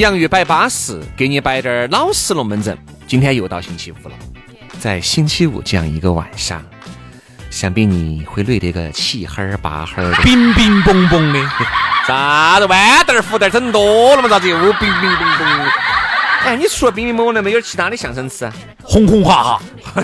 [0.00, 2.76] 洋芋摆巴适，给你摆点儿老实龙门阵。
[3.06, 4.14] 今天又到星期五了，
[4.80, 6.60] 在星期五这样一个晚上，
[7.50, 11.38] 想必你会累得个七哈儿八哈儿的，冰冰嘣嘣的，
[12.06, 14.28] 啥子豌豆儿、胡豆儿整多了嘛？
[14.28, 15.68] 咋子又冰冰嘣嘣？
[16.44, 18.50] 哎，你除了冰冰嘣嘣的，没有其他的相声词？
[18.82, 19.62] 轰轰哈哈，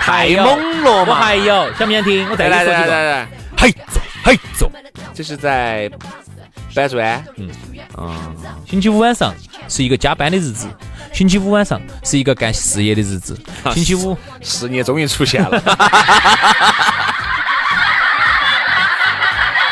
[0.00, 1.14] 太猛了我！
[1.14, 2.26] 还有，想不想听？
[2.30, 2.92] 我再来给你说几个。
[2.92, 3.28] 来来来来，
[3.58, 4.72] 嘿走嘿走，
[5.16, 5.90] 这是在
[6.74, 7.24] 搬砖，
[8.68, 9.32] 星期五晚上
[9.66, 10.68] 是一个加班的日子，
[11.10, 13.34] 星期五晚上是一个干事业的日子，
[13.72, 15.58] 星期五事业终于出现了。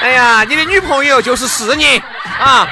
[0.00, 2.02] 哎呀，你的女朋友就是事业
[2.38, 2.66] 啊，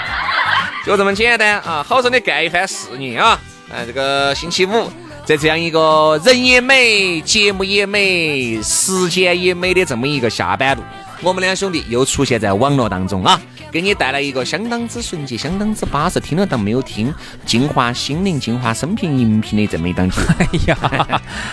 [0.87, 3.39] 就这么简单啊，好生的干一番事业啊！
[3.71, 4.91] 哎，这个星期五，
[5.27, 10.83] 在这样一个人也美、节目也美、时间也美的这么一个下班路，
[11.23, 17.15] 我们两兄弟又出现在网络当中啊，给你带来一个相当之纯洁、相当之巴适，听了当没有听，
[17.47, 20.27] 净化心灵、净化生平荧屏的这么一档节目。
[20.39, 20.77] 哎呀，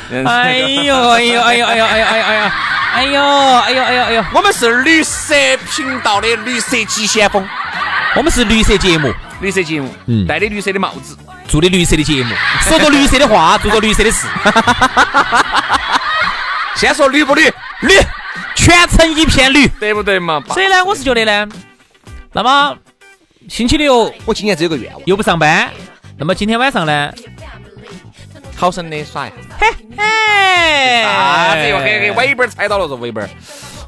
[0.25, 2.50] 哎呦哎呦哎呦哎呦哎呦哎呦哎呦
[2.91, 5.35] 哎呦哎呦哎呦哎呦，我们是绿色
[5.72, 7.47] 频道的绿色急先锋，
[8.16, 10.25] 我们是绿色节目，绿色节目，嗯。
[10.25, 11.16] 戴的绿色的帽子，
[11.47, 14.25] 做的绿色的节目，说着绿色的话，做着绿色的事，
[16.75, 17.44] 先说绿不绿，
[17.81, 17.94] 绿，
[18.69, 19.68] 全程一片绿。
[19.80, 20.44] 对不对嘛？
[20.50, 21.47] 所以呢，我是觉得呢，
[22.34, 22.78] 那么
[23.47, 25.69] 星期六我今年只有个愿望，又不上班，
[26.18, 27.12] 那么今天晚上呢，
[28.56, 29.35] 好生的耍一下。
[29.97, 33.30] 哎，啥子又嘿嘿，尾巴儿踩到了这尾巴儿。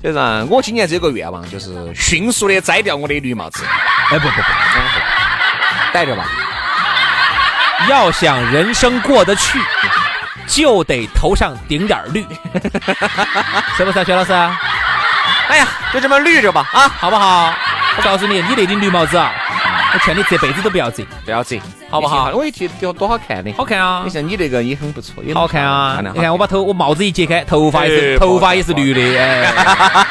[0.04, 3.64] 就是啊我今年只有个愿望，就是迅速的摘掉我的绿帽子，
[4.10, 4.42] 哎不不不，
[5.94, 6.26] 戴着吧。
[7.88, 9.60] 要想人生过得去，
[10.48, 12.26] 就得头上顶点儿绿，
[13.78, 14.34] 是不是啊，薛老师？
[15.50, 17.54] 哎呀，就这么绿着吧啊，好不好？
[17.98, 19.34] 我告诉你，你那顶绿帽子啊，
[19.94, 21.60] 我劝你这辈子都不要折，不要折，
[21.90, 26.02] 好不好我一提多多好看的，好看啊你，像你那个也很不错，也很好看啊！
[26.14, 29.54] 你看我把头我帽子一揭开，头发也是哎头发也是绿的，哎，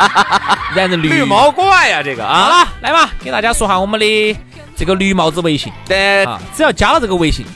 [0.77, 2.63] 染成绿绿毛怪呀，这个好啊。
[2.63, 4.37] 了，来嘛，给大家说下我们的
[4.77, 7.47] 这个绿帽子微信对，啊，只要加了这个微信，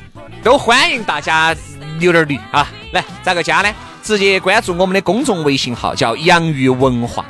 [0.42, 1.54] 都欢迎大家
[1.98, 2.66] 留点绿啊！
[2.92, 3.68] 来，咋个加呢？
[4.04, 7.24] 直接关注我们的公众微信号，叫“洋芋文化”，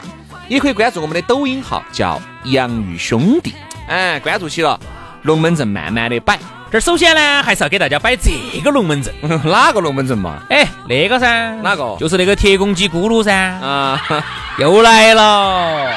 [0.48, 3.54] 也可以关注我们的抖音号，叫“洋芋兄弟”。
[3.86, 4.78] 哎，关注起了，
[5.22, 6.36] 龙门阵慢慢的摆。
[6.72, 8.32] 这儿首先呢，还是要给大家摆这
[8.64, 9.14] 个龙门阵。
[9.44, 10.40] 哪个龙门阵嘛？
[10.50, 14.02] 哎，那个噻，哪个就是那个铁公鸡咕噜噻，啊，
[14.58, 15.92] 又来了，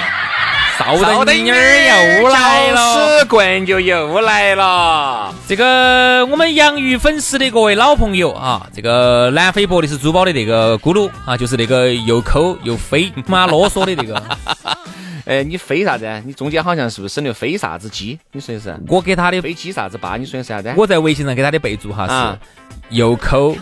[0.77, 3.19] 少灯妮儿又来了。
[3.19, 5.33] 屎棍就又来了。
[5.47, 14.21] 这个我们洋芋粉丝的各位老朋友啊，这个南非博的是珠宝的那个咕噜啊，就是那个又抠又飞妈啰嗦的那个，
[15.25, 16.07] 哎，你飞啥子？
[16.25, 18.19] 你中间好像是不是省略飞啥子鸡？
[18.31, 18.77] 你说的是？
[18.87, 20.15] 我给他的，飞机啥子吧？
[20.17, 20.71] 你说的是啥子？
[20.77, 23.55] 我在微信上给他的备注哈啊是又抠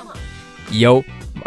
[0.71, 1.01] 又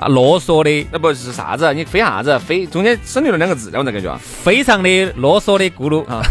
[0.09, 1.73] 啰嗦的，那不是啥子？
[1.75, 2.39] 你飞啥子？
[2.39, 4.17] 飞中间省略了两个字，我咋感觉？
[4.19, 6.23] 非常的啰嗦的咕噜啊。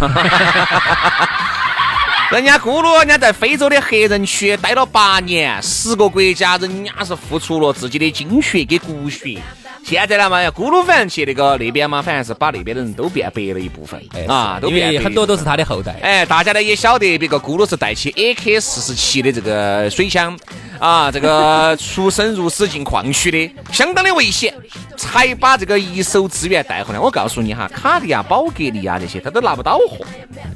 [2.32, 9.42] 人家咕噜，人家在非洲的黑人区待了八年，十个国家，人家是付出了自己的精血跟骨血。
[9.88, 13.98] 现在呢嘛，要咕噜反正去那个那边嘛，反正是把那边的人都变白了一部分
[14.28, 15.96] 啊，都变很多都是他的后代。
[16.02, 20.38] 哎，大家呢也晓得，别个咕噜是带起 AK 四十七的这个水枪
[20.78, 24.54] 啊，这个出生入死进矿区的， 相当的危险，
[24.98, 27.00] 才把这个一手资源带回来。
[27.00, 30.06] 我告诉你哈，卡地亚、宝格丽啊这些，他都拿不到货，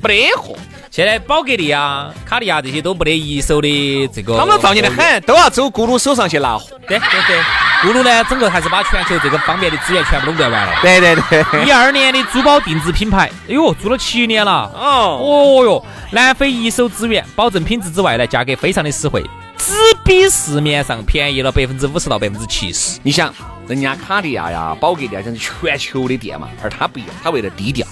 [0.04, 0.58] 没得货，
[0.92, 6.68] 现在宝格丽啊、卡地亚这些都没得一手的这个，他们都造孽得很，都要走咕噜手上去拿货。
[6.86, 7.40] 对对对，
[7.82, 10.74] 咕噜呢，整个还是把全球这个方面的资源全部垄断完了。
[10.84, 14.72] 对对对，一二年的珠宝定制品牌，哎呦，做了七年了。
[14.76, 19.24] 哦，哦哟，南非一手资源，保证品质之外呢，价格非常的实惠，
[19.58, 19.74] 只
[20.06, 23.00] 比市面上便宜了百分之五十到百分之七十。
[23.02, 23.34] 你想，
[23.68, 27.88] 人家卡地亚呀、宝格丽啊，这是全球的店嘛，而他不一样，他为了低调，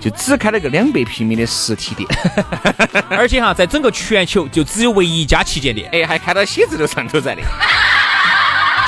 [0.00, 2.08] 就只开了个两百平米的实体店，
[3.08, 7.42] 而且哈，在整个全球就只有唯一一家旗舰店，哎，还开到写字楼上头在的。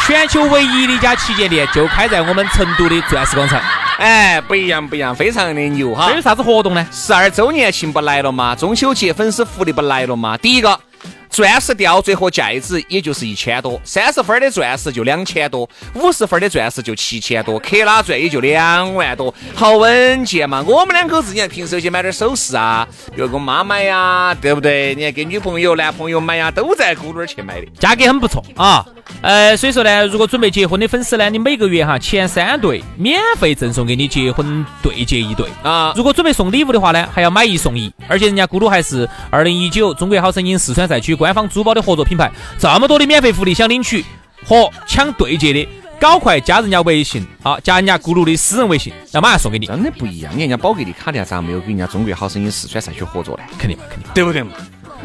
[0.06, 3.60] 全球唯一的一家旗舰店就开在我们成都的钻石广场。
[3.98, 6.16] 哎，不一样不一样，非常的牛哈这！
[6.16, 6.86] 有啥子活动呢？
[6.90, 8.56] 十二周年庆不来了吗？
[8.56, 10.38] 中秋节粉丝福利不来了吗？
[10.38, 10.80] 第一个，
[11.28, 20.64] 钻石吊坠和戒指也就是一千多，三十分的钻石就两千多，五十分的钻石就七千多，克拉钻也就两万多，好稳健嘛。
[20.66, 24.94] 我们两口子，你看平时有些买点首饰啊，比如给我妈买呀，对不对？
[24.94, 27.66] 你看给女朋友、男朋友买呀，都在咕噜儿去买的。
[27.78, 28.82] 价格很不错啊。
[29.22, 44.04] 呃，所以说呢，如果准备结婚的粉丝呢，你每个月哈前三对免费赠送给你结婚对戒一对啊如果准备送礼物的话呢，还要买一送一，而且人家咕噜还是二零一九中国好声音四川赛区官方珠宝的合作品牌，这么多的免费福利，想领取
[44.46, 45.68] 和抢对戒的，
[46.00, 53.42] 搞快加人家微信啊，加人家咕噜的私人微信，那马上送给你，真的不一样，你看人家宝格丽卡地亚咋没有跟人家中国好声音四川赛区合作呢？
[53.58, 54.12] 肯定嘛，肯定嘛。
[54.14, 54.52] 对不对嘛？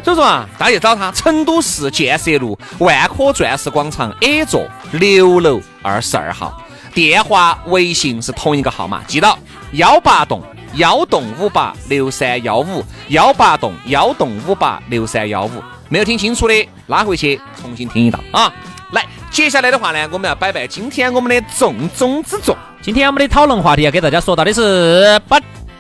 [0.04, 6.62] 所以说啊，大家去找他，成都市建设路万科钻石广场 A 座六楼二十二号，
[6.94, 9.38] 电话、微信是同一个号码，记到
[9.72, 10.42] 幺八栋
[10.76, 15.64] 幺栋五八六三幺五，幺八栋幺栋五八六三幺五。
[15.90, 18.52] 没有听清楚的，拉回去重新听一道啊！
[18.92, 25.36] 来，接下来的话呢，我们要摆摆今天我们的重中之重，今天我们的讨论话题要给大家说到的是不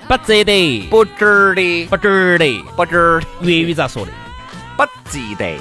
[0.07, 4.11] 不值得，不值得，不值得，不值得，粤语咋说的？
[4.77, 5.57] 不值得。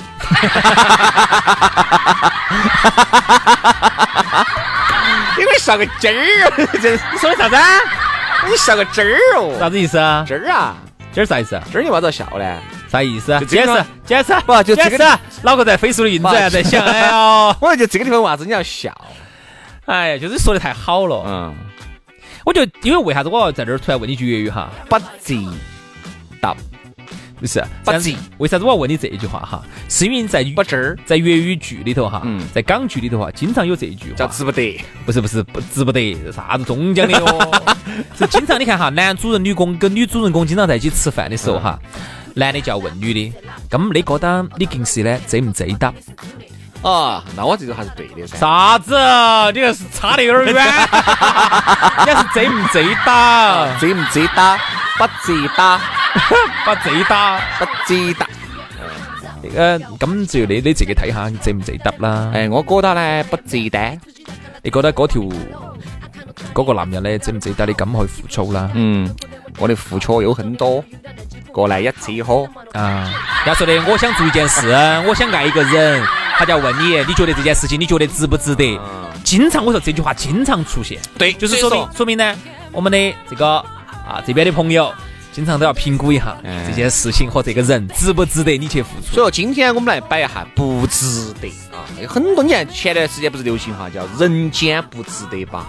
[5.37, 6.14] 你们笑个鸡儿
[6.46, 7.62] 哦，真是你说的啥子啊？
[8.46, 10.25] 你笑个鸡儿哦，啥子意思啊？
[10.26, 10.76] 鸡儿啊，
[11.12, 11.62] 鸡儿啥意思啊？
[11.70, 12.58] 鸡儿你为啥子要笑呢？
[12.90, 18.93] 啥意思解释解释，不就这个解释脑壳在飞速的运转，在想，哎呀， 我就这个地方为啥子你要笑？
[19.87, 21.23] 哎呀，就是说的太好了。
[21.26, 21.55] 嗯，
[22.44, 24.70] 我就因为为啥子我要在这儿突然问你句粤语哈？
[24.88, 25.35] 不值
[26.41, 26.56] 得，
[27.41, 29.62] 不是不这样子值为啥子我要问你这一句话哈？
[29.88, 34.79] 是因为在不值儿在粤语剧里头哈，嗯在港剧里头哈，经常有这一句话，叫值不得。
[35.06, 37.64] 不是不是不值不得，啥子中奖的哟？
[38.19, 41.79] 是经常你看哈，男主人女公跟女主人公经常在一起吃饭的时候哈，
[42.35, 43.32] 男的就要问女的，
[43.70, 45.94] 咁你觉得你平时呢值唔值得？
[46.84, 48.36] 啊，那我这个还是对的噻。
[48.36, 48.94] 啥子？
[49.52, 50.64] 你这是差得有点远，
[52.04, 53.76] 你要是值唔值得？
[53.81, 54.58] 值唔值得？
[54.98, 55.81] 不值得，
[56.64, 57.40] 不值得。
[57.58, 58.26] 不值得。
[59.44, 62.31] 誒呃咁就你你自己睇下值唔值得啦。
[62.34, 63.98] 哎，我覺得呢，不值得。
[64.62, 65.22] 你覺得嗰條
[66.54, 68.70] 嗰個男人咧值唔值得你咁去付出啦？
[68.75, 69.14] 嗯，
[69.58, 70.82] 我哋付出有很多，
[71.52, 72.48] 過來一次喝。
[72.72, 73.10] 啊，
[73.46, 74.69] 要說的我想做一件事，
[75.06, 76.02] 我想愛一個人，
[76.38, 78.78] 他就要问你，你觉得这件事情你觉得值不值得？
[79.22, 82.36] 经常我说这句话经常出现，对就是說所以說明說明呢，
[82.72, 83.56] 我们的这个
[84.06, 84.92] 啊这边的朋友
[85.32, 86.36] 经常都要评估一下
[86.66, 89.14] 这件事情和这个人值不值得你去付出。
[89.14, 91.48] 所以說今天我们来摆一下不值得。
[91.72, 95.66] 啊，有很多你看前段时间不是流行哈叫人间不值得吧？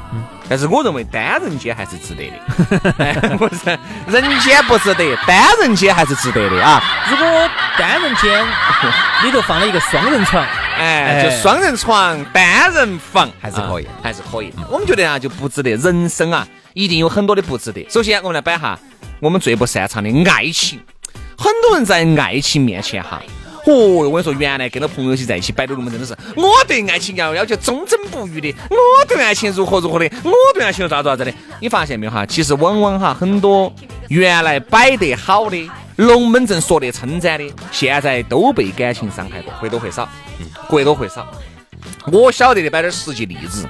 [0.48, 7.26] 但是我认为单人间还是值得的，哎， 不是人间不值得，单人间还是值得的啊，如果
[7.80, 8.46] 单人间
[9.24, 10.46] 里头放了一个双人床，
[10.78, 14.52] 哎，哎就双人床、单人房还是可以还是可以。
[14.70, 17.86] 我们觉得啊就不值得，人生啊一定有很多的不值得。
[17.90, 18.78] 首先我们来摆下
[19.20, 20.80] 我们最不擅长的爱情，
[21.38, 23.22] 很多人在爱情面前哈。
[23.68, 28.78] 哦，我跟你说，原来跟到朋友一起在一起摆的龙门阵的是，我对爱情要要求忠贞不渝的，我
[29.08, 31.34] 对爱情如何如何的，我对爱情咋子咋子的。
[31.60, 32.24] 你发现没有哈？
[32.28, 33.74] 其实往往哈很多
[34.10, 35.68] 原来摆得好的
[35.98, 40.08] 龙门阵说得称赞的，现在都被感情伤害过，或多或少，
[40.40, 41.26] 嗯或多或少。
[42.12, 43.68] 我晓得的，摆点实际例子。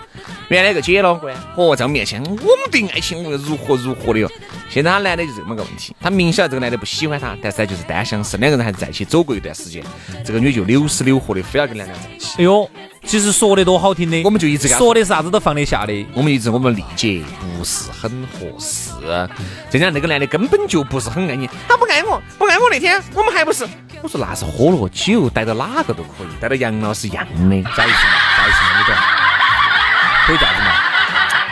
[0.49, 4.29] 原來有個姐老倌，哦，在我面前，我們對愛情我如何如何的哟。
[4.69, 9.83] 现在他男的就这么个问题，他明晓得这个男的不喜欢他，但是他就是单相思，两个人还是在一起走过一段时间。
[10.23, 12.35] 这个女就扭死扭活的，非要跟男的在一起。
[12.37, 12.69] 哎呦，
[13.05, 16.05] 其实说的多好听的，我们就一直跟他說的啥子都放得下的。
[16.13, 18.91] 我们一直我们理解不是很合适，
[19.69, 23.65] 再加上那个男的根本就不是很爱你，他不爱我，不爱我那天我们还不是，
[24.01, 27.63] 我说那是喝了酒，带到哪个都可以，带到杨老师一样的。
[27.75, 28.13] 啥意思嘛？
[28.35, 28.79] 啥意思嘛？
[28.79, 28.95] 你懂？
[30.27, 30.71] 可以这样子嘛？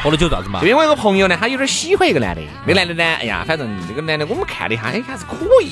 [0.01, 0.67] 喝了酒咋子嘛就？
[0.67, 5.71] 因为我有个朋友呢，他有点喜欢一个男的，那个男的呢，哎呀，反正那个男的我们看了一下，哎，还是可以，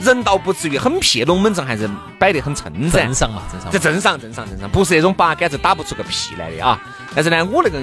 [0.00, 1.88] 人倒不至于很撇龙门阵，还是
[2.18, 3.14] 摆得很称赞正。
[3.14, 3.78] 常嘛，正常这。
[3.78, 6.80] 正常，正常，正常，不是那种八竿子打不出个屁来的啊。
[7.14, 7.80] 但是呢，我那个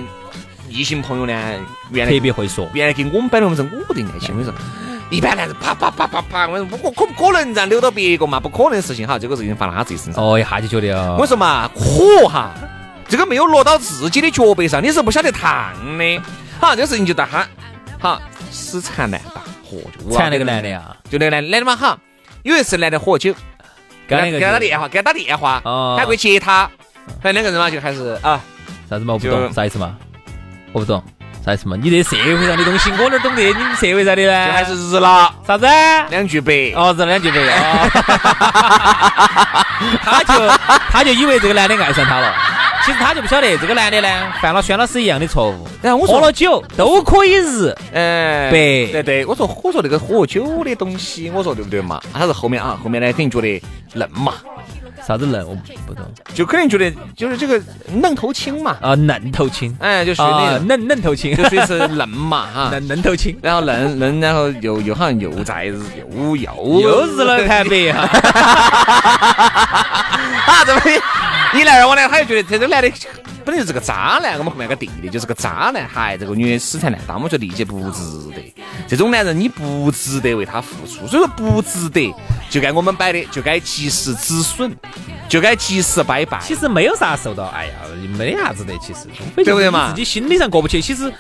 [0.70, 1.34] 异性朋友呢，
[1.92, 4.30] 原来特别会说，原来给我们摆龙门阵，我不得爱情。
[4.30, 4.54] 我跟你说，
[5.10, 8.40] 一般男人啪啪啪啪啪，我说我可不可能这样留到别个嘛？
[8.40, 10.24] 不可能的事情哈，这个事情发到他自己身上。
[10.24, 12.52] 哦，一下就觉得哦，我说嘛，火哈，
[13.08, 16.22] 这个没有落到自己的脚背上，你是不晓得烫的。
[16.60, 17.46] 好，这个事情就到他，
[18.00, 21.98] 好死缠烂打，嚯，就缠那个男的，呀，就那个男男的嘛哈。
[22.46, 23.34] 有一次男的喝酒，
[24.08, 26.70] 跟那个给他打电话，给他打电话，哦他会接他，
[27.20, 28.40] 反正两个人嘛就还是啊，
[28.88, 29.16] 啥子嘛？
[29.16, 29.98] 我不懂，啥意思嘛？
[30.72, 31.04] 我不懂，
[31.44, 31.76] 啥意思嘛？
[31.76, 33.42] 你这社会上的东西我哪儿懂得？
[33.42, 34.46] 你们社会上的呢？
[34.46, 35.66] 就还是日了啥子？
[36.12, 36.72] 两句白。
[36.76, 37.90] 哦，日两句白哦，
[40.06, 40.48] 他就
[40.92, 42.32] 他就以为这个男的爱上他了，
[42.86, 52.00] 其实他就不晓得这个男的呢犯了轩老师一样的错误，然后我说喝了酒都可以日，哎，白对对，我说我说那个喝酒的东西，我说对不对嘛？
[52.14, 53.60] 他是后面啊，后面呢肯定觉得
[53.96, 54.36] 嫩嘛，
[55.08, 57.62] 啥子嫩我不懂就肯定觉得就是这个
[57.94, 59.74] 嫩头青嘛，啊，嫩头青。
[59.80, 62.70] 哎，就属于那啊，种，嫩嫩头青，就属于是嫩嘛 哈。
[62.72, 68.02] 嫩嫩头青，然后嫩嫩，然后又又好像又在日又又又日了盘白哈，
[70.48, 70.82] 啊，这么
[71.54, 72.92] 一来二往呢，他就觉得这个男的
[73.46, 78.54] 本来就是个渣男，我们后面有个弟弟就是个渣男，嗨，这个女的死缠烂打，我们就理解不值得。
[78.88, 82.12] 这种男人你不值得为他付出，所以说不值得，
[82.56, 84.74] 就该我们摆的，就该及时止损，
[85.28, 86.40] 就该及时拜拜。
[86.40, 87.74] 其实没有啥受到，哎呀，
[88.18, 91.12] 没得啥子的，其实对不对嘛自己心理上过不去，其实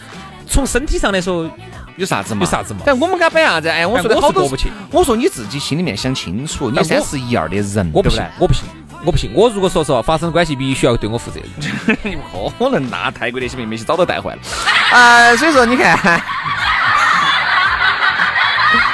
[0.47, 1.51] 从身体上来说，
[1.97, 2.39] 有啥子嘛？
[2.39, 3.67] 有啥子嘛但我们给他摆啥子？
[3.67, 4.71] 哎，我说好多是过不去。
[4.91, 8.63] 我说你自己心里面想清楚，你三十一二的人，我不信我不信，
[9.03, 9.29] 我不信。
[9.33, 11.97] 我如果说实话发生关系，必须要对我负责任。
[12.03, 12.15] 你
[12.57, 14.39] 不可能，那泰国那些妹妹些早都带坏了。
[14.97, 16.21] 啊， 所以说你看，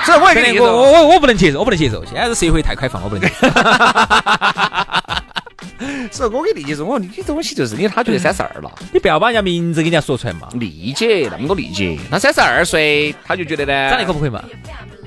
[0.05, 2.03] 所以我也我，我我我不能接受，我不能接受。
[2.05, 3.47] 现在这社会太开放，我不能接受。
[6.11, 10.47] 所以我给理解说，我说你这东西就是因为他觉得三十二了，你不要把人家名字给人家说出来嘛。
[10.53, 11.97] 理解那么多理解。
[12.09, 14.43] 他三十二岁，他就觉得呢，长得可不可以嘛？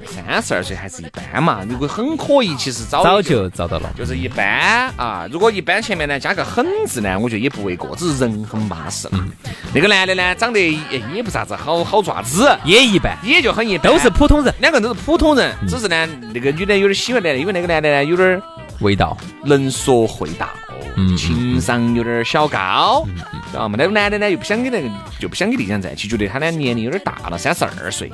[0.07, 3.91] 三十二岁还是一般嘛，如果很可以，其实早早就找到了。
[3.97, 5.27] 就是一般啊。
[5.31, 9.31] 如果一般前面呢加个很字呢，我觉得也不为过，只是人很巴适嗯。
[9.75, 18.41] 那个男的呢，长得也也不啥子好好爪子，也一般，也就很一般，都是普通人，两个人都是普通人，只是呢，那个女的有点喜欢男的，因为那个男的呢有点
[18.81, 19.17] 味道。
[19.45, 20.49] 能说会道，
[20.97, 23.05] 嗯情商有点小高，
[23.51, 23.75] 知道吗？
[23.77, 28.13] 那个男的呢又不想跟那个就不想跟丽江在一起，觉得他呢年龄有点大了，三十二岁，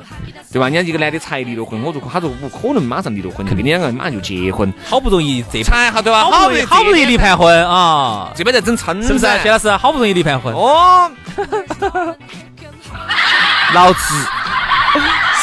[0.51, 0.67] 对吧？
[0.67, 6.23] 人家一个男的才离了婚，我如果他说不可能马上离了婚，就跟你两个人马上就结婚，好不容易这才好对吧？
[6.23, 9.37] 好不容易好不容易离盘婚啊，这边在整撑是不是啊？
[9.43, 11.11] 薛老师，好不容易离盘婚，哦，
[13.73, 13.99] 老子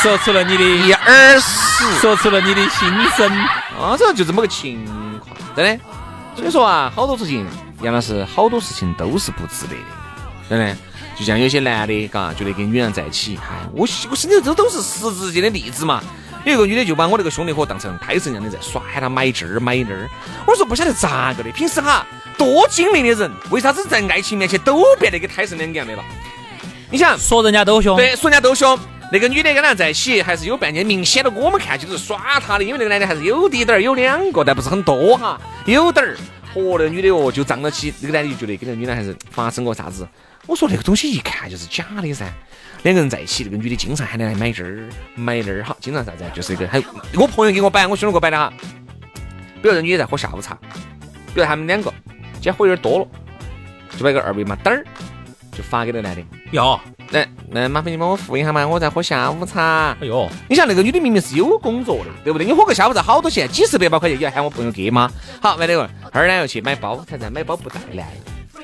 [0.03, 1.69] 说出了你的，一耳屎。
[2.01, 3.31] 说出了你的心声。
[3.81, 4.85] 啊，这就这么个情
[5.21, 5.85] 况，真的。
[6.39, 7.45] 所以说啊，好多事情，
[7.83, 10.77] 杨老师，好多事情都是不值得的，真的。
[11.19, 16.01] 就像有些男的，嘎，觉得跟女人在一起，嗨，我我身边这都是实质性的例子嘛。
[16.45, 20.09] 有一个女的就把我那个兄弟伙当成胎神一样的在耍，喊他买这儿买那儿。
[20.47, 22.07] 我说不晓得咋个的，平时哈
[22.39, 26.05] 多精明的人，为啥子在爱情面前都变得跟胎神两个样的了？
[26.89, 28.79] 你想，说人家都凶，对，说人家都凶。
[29.11, 36.17] 那个女的跟他在一起还是有半年，明显的我们看就是耍他的，因为那个男的还是有滴点儿，有两个，但不是很多哈，有点儿。
[36.55, 40.07] 嚯，那个女的哦就胀了起，那个男的就觉得跟那个女的还是发生过啥子。
[40.47, 42.27] 我说那个东西一看就是假的噻。
[42.83, 46.83] 两个人在一起，那个女的经常喊他来买这儿买那儿，哈，经常啥子，就是一个还
[47.15, 48.53] 我朋友给我摆，我兄弟给我摆的哈。
[49.61, 50.57] 比如这女的在喝下午茶，
[51.35, 51.93] 比如他们两个
[52.35, 53.09] 今天喝有点多了，
[53.97, 54.85] 就把一个二维码嘚儿
[55.59, 56.23] 就发给那个男的。
[56.53, 56.79] 哟，
[57.11, 59.97] 来，那，麻烦你帮我付一下嘛，我在喝下午茶。
[60.01, 62.47] 哎呦，你想那个女的明明是有工作的，对不对？
[62.47, 65.11] 你喝个下午茶好多钱，几十百把块钱你要喊我朋友给吗？
[65.43, 68.13] 好，完了二呢又去买包，才在买包不带来，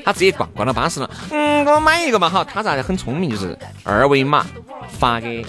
[0.05, 2.31] 他直接逛逛到巴适了，嗯，给我买一个嘛。
[2.31, 4.47] 好，他咋很聪明，就是二维码
[4.89, 5.45] 发给，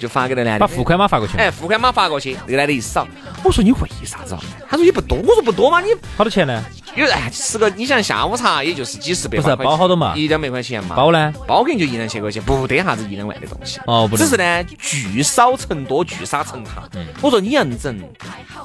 [0.00, 0.60] 就发给那男的。
[0.60, 1.36] 把付款码发过去。
[1.36, 3.06] 哎，付款码发过去，那个男的一扫，
[3.44, 4.40] 我说你为啥子啊？
[4.68, 6.64] 他说也不多，我说不多嘛，你好多钱呢？
[6.96, 10.96] 有哎，吃个你想下午茶也就是几十百不是包好多嘛一两百块钱嘛。
[10.96, 11.32] 包呢？
[11.46, 13.78] 包肯定就一两千块钱，不得啥子一两万的东西。
[13.86, 16.82] 哦不能只是呢，聚少成多，聚少成塔。
[17.20, 17.96] 我说你要整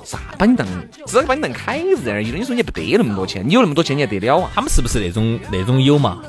[0.04, 0.66] 啥把你当，
[1.06, 4.50] 只把你当凯子在那儿用，你说你不得那么多钱，你有那么多钱你还得了啊？
[4.56, 6.20] 他们是不是那种那种有嘛？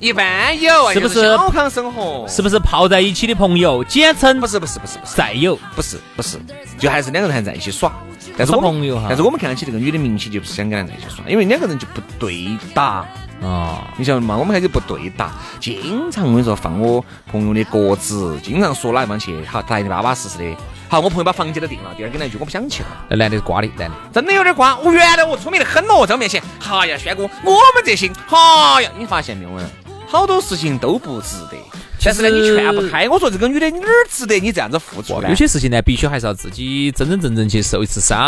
[0.00, 2.26] 一般有啊，是不是是小康生活？
[2.26, 5.58] 是不是泡在一起的朋友，简称不是不是不是不是战友？
[5.76, 6.40] 不是不是，
[6.78, 7.92] 就还是两个人还在一起耍。
[8.34, 13.06] 但是我们朋友哈但是我们看起这个女的明显就不是想跟他在一起耍，因为两个人就不对打。
[13.42, 14.36] 哦，你晓得嘛？
[14.36, 20.56] 我们还是不对打，经常我跟你说放我朋友的鸽子，经常说哪地方去，好来的巴巴适适的。
[20.88, 22.88] 好，我朋友把房间都定了，第二天来一句我不想去了。
[23.10, 23.96] 那男的是瓜的，男的。
[24.12, 24.76] 真的有点瓜。
[24.78, 29.50] 我原来我聪明的很咯，在我面前，哈呀，轩哥，我们这些，哈呀，你发现没有？
[30.10, 31.56] 好多事情都不值得。
[32.02, 33.06] 但是呢，你劝不开。
[33.08, 35.28] 我说这个女的哪儿值得你这样子付出呢？
[35.28, 38.18] 有些事情呢，必须还是要自己真真正正去受一次伤，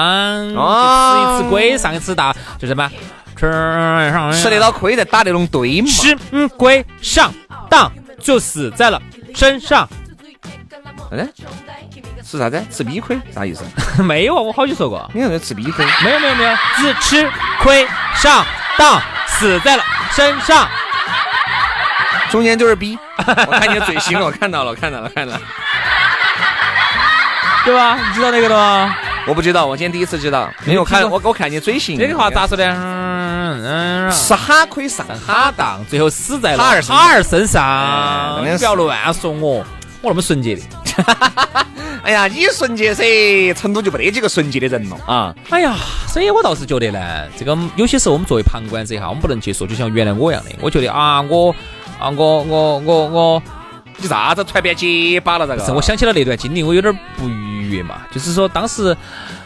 [0.49, 2.91] 吃一次亏，上一次大，就什么
[3.35, 5.89] 吃上吃得到亏再打那种对嘛。
[5.89, 7.33] 吃嗯亏上
[7.71, 9.01] 当就死在了
[9.35, 9.89] 身上。
[11.11, 11.27] 嗯。
[12.23, 12.63] 吃啥子？
[12.71, 13.19] 吃逼亏？
[13.35, 13.65] 啥意思？
[14.03, 15.11] 没有啊，我好久说过。
[15.15, 15.85] 你在吃逼亏？
[16.05, 17.31] 没有没有没有，只吃
[17.63, 18.45] 亏上
[18.77, 19.83] 当，死在了
[20.15, 20.69] 身上。
[22.33, 22.99] 中间就是逼。
[23.47, 25.41] 我看你的嘴型，我看到了，看到了，看到了，
[27.65, 27.97] 对吧？
[28.09, 28.95] 你知道那个的吗？
[29.27, 30.51] 我不知道，我今天第一次知道。
[30.65, 31.97] 没有看我，我看你嘴型。
[31.99, 32.67] 这句话咋说的？
[32.67, 38.43] 嗯嗯，吃哈亏上哈当，最后死在了哈儿哈儿身上。
[38.59, 39.65] 不要乱说我，
[40.01, 40.63] 我那么纯洁的。
[42.03, 45.33] 哎呀，你纯洁噻，成都就没得几个纯洁的人了啊！
[45.51, 45.77] 哎呀，
[46.09, 51.55] 所以我倒是觉得呢，这个有些时候我们作为旁观者哈，我们不能去说，就像原来我一样的，我觉得啊，我
[52.03, 53.43] 啊，我我我我，
[53.99, 55.47] 你啥子突然变结巴了？
[55.47, 58.03] 这个是我想起了那段经历，我有点不愉悦嘛。
[58.11, 58.97] 就是说当时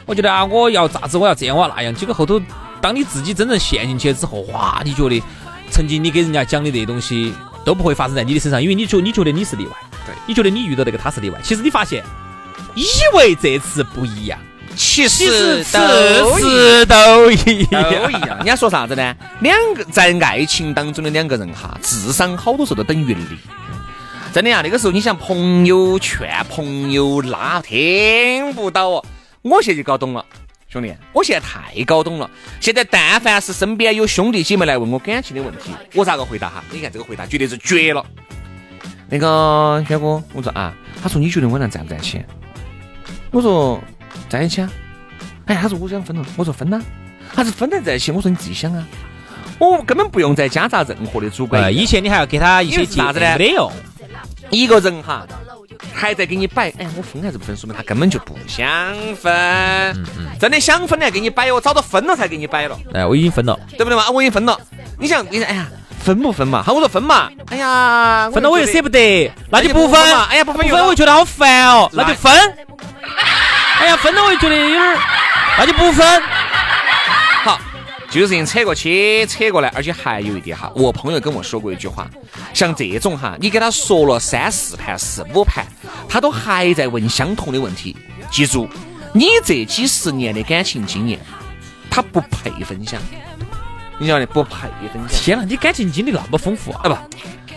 [0.07, 1.95] 我觉得啊，我要咋子，我要这样，我要那样。
[1.95, 2.41] 结果后头，
[2.81, 5.23] 当你自己真正陷进去之后，哇，你觉得
[5.71, 7.35] 曾经你给人家讲的那些东西
[7.65, 9.73] 都不会发生在你的身上，因为你觉你觉得你是例外，
[10.07, 12.03] 对你觉得你遇到那个他是例外，其实你发现。
[12.75, 12.85] 以
[13.17, 14.39] 为这次不一样，
[14.77, 17.83] 其实次次都一样。
[17.83, 18.37] 都一样。
[18.37, 19.17] 人家说啥子呢？
[19.41, 23.27] 两个在爱情当中的两个人哈，智商好多时候都等于零。
[24.33, 29.05] 真的呀，那个时候你想朋友劝朋友拉，听不到哦。
[29.41, 30.23] 我现在就搞懂了，
[30.69, 32.29] 兄弟，我现在太搞懂了。
[32.61, 36.63] 现在但凡是身边有兄弟姐妹来问我感情的问题，我咋个回答哈？
[36.71, 38.05] 你看这个回答绝对是绝了。
[39.09, 42.27] 那个轩哥，我说啊，他说你觉得我俩在不赚钱？
[43.31, 43.81] 我说
[44.29, 44.71] 在一起啊，
[45.47, 46.81] 哎，他说我想分了，我说分呐，
[47.35, 48.11] 还是分得在一起？
[48.11, 48.87] 我说你自己想啊，
[49.59, 51.75] 我根本不用再夹杂任何的主观。
[51.75, 53.37] 以前你还要给他一些啥子呢？
[53.39, 53.71] 没有，
[54.51, 55.27] 一个人哈，
[55.93, 57.57] 还在给你摆，哎，我分还是不分？
[57.57, 58.67] 说明他根本就不想
[59.17, 60.05] 分。
[60.39, 62.79] 真的想分来给你摆哦，早都分了才给你摆了。
[62.93, 64.11] 哎，我已经分了，对不对嘛？
[64.11, 64.59] 我已经分了。
[64.99, 65.67] 你想，你想，哎呀，
[66.01, 66.63] 分不分嘛？
[66.63, 67.31] 好，我说分嘛。
[67.49, 70.01] 哎呀，分了我又舍不得，那就不分。
[70.29, 72.33] 哎呀，不分，不分，我觉得好烦哦，那就分。
[73.79, 74.99] 哎呀，分了我就觉得有点，
[75.59, 76.23] 那就不分。
[77.45, 77.61] 好，
[78.11, 82.09] 这个事情扯过去，扯过来，而且还有一点哈，我朋友跟我说过一句话，
[82.55, 85.65] 像这种哈，你给他说了三四盘、四五盘，
[86.09, 87.97] 他都还在问相同的问题。
[88.31, 88.69] 记住，
[89.13, 91.21] 你这几十年的感情经验，
[91.91, 93.01] 他不配分享。
[93.99, 95.21] 你晓得不配分享？
[95.23, 96.83] 天哪，你感情经历那么丰富啊？
[96.83, 96.97] 不。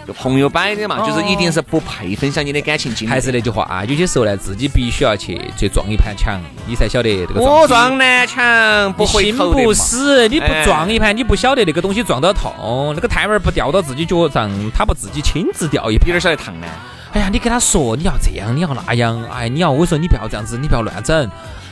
[0.08, 3.12] 就朋友摆的嘛，就是一定是不配分享你的感情经历。
[3.12, 7.39] 还是那句话啊，有些时候呢，自己必须要去去撞一盘墙，你才晓得这个。
[7.39, 16.65] 我撞南墙不回头不死，你不撞一盘，你不晓得那个东西撞到痛，那个胎儿不掉到自己脚上，他不自己亲自掉一盘，有点晓得烫呢。
[17.12, 21.30] 哎呀，你跟他说你要这样，你要那样，哎，你要我说你不要这样子，你不要乱整。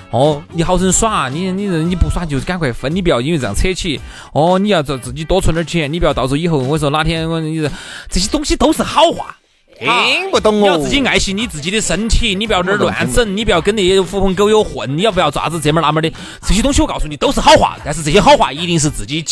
[0.10, 4.00] 哦，你好生耍，你你你不耍就赶快分，你不要因为这样扯起。
[4.32, 7.70] 哦，你要自自己多存点钱，你不要到时候以后我说哪天我你
[8.10, 9.36] 这些东西都是好话，
[9.78, 10.60] 听不懂哦。
[10.60, 16.10] 你要自己爱惜你自己的身体，你不要那儿乱整，你不要跟那些狐朋狗友混，你要不要爪子这门那门的
[16.42, 19.26] 这些东西，我告诉你都是好话，但是这些好话一定是自己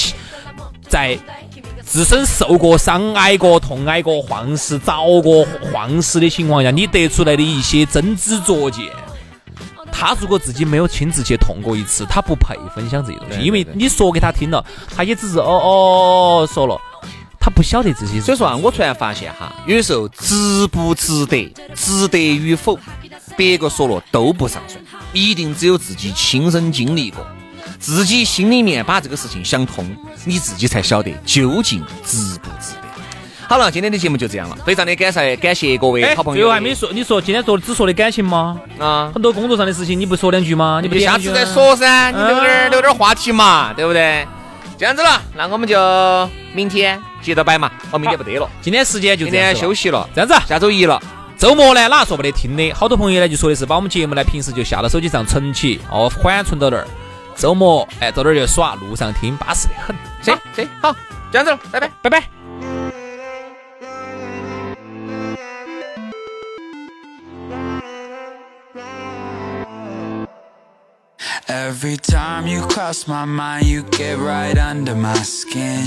[0.90, 1.18] 在
[1.82, 8.86] 自身受过伤、挨过痛、挨过晃事、遭过晃事的情况下，你得出来的一些真知灼见。
[9.98, 16.78] 他如果自己没有亲自去痛过一次，他不配分享这些东西，因为你说给他听了，他也只是哦哦说了，
[17.40, 18.20] 他不晓得自己。
[18.20, 22.78] 所以说啊，我突然发现哈，有的时候值不值得，值得与否，
[23.38, 27.26] 别个说了都不上算，一定只有自己亲身经历过，
[27.80, 29.90] 自己心里面把这个事情想通，
[30.26, 32.76] 你自己才晓得究竟值不值。
[33.48, 36.42] 好了，今天的节目就这样了，非常的感谢感谢各位好朋友。
[36.42, 38.60] 最后还没说，你说今天说只说的感情吗？
[38.80, 40.80] 啊，很多工作上的事情你不说两句吗？
[40.82, 44.28] 你不下次再说噻，你留点留点话题嘛，对不对？
[44.78, 47.72] 这样子了，那我们就明天接着摆嘛。
[47.92, 50.10] 哦，明天不得了，今天时间就今天休息了。
[50.14, 51.02] 这样子，下周一了，
[51.38, 52.74] 周末呢，哪说不得听的？
[52.74, 56.86] 好多朋友呢就说的是把我们节目呢平时就下到手机上存起，哦，缓存到那儿，
[57.38, 59.96] 周末哎到那儿就耍，路上听巴适的很。
[60.22, 60.94] 行行，好，
[61.32, 62.45] 这样子了，拜拜拜拜。
[71.48, 75.86] Every time you cross my mind, you get right under my skin.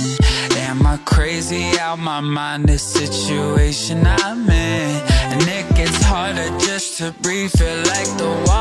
[0.53, 2.69] Am I crazy out my mind?
[2.69, 7.51] The situation I'm in, and it gets harder just to breathe.
[7.51, 8.58] Feel like the water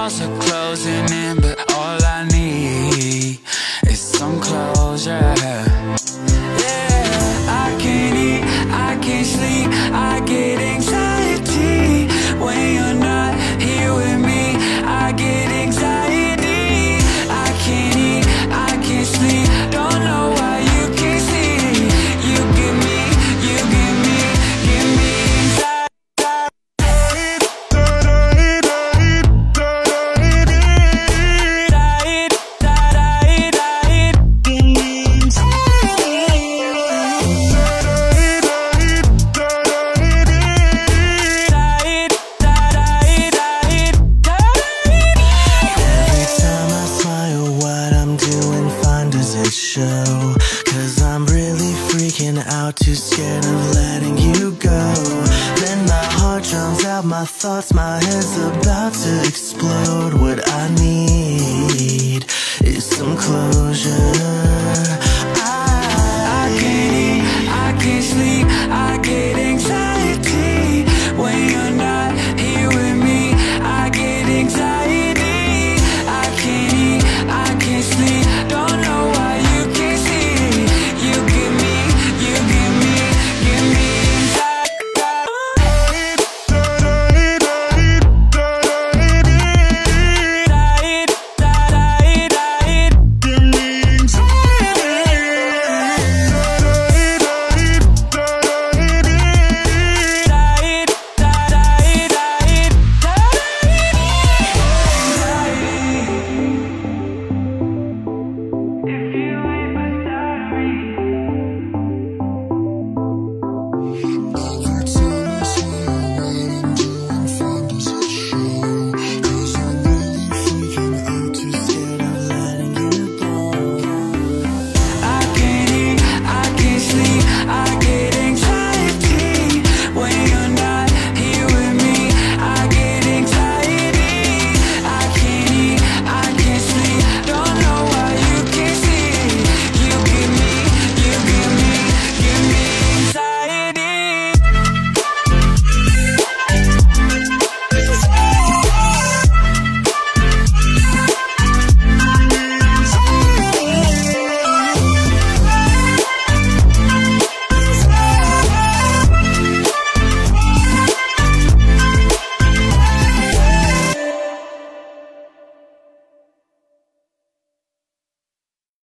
[57.48, 57.74] sauce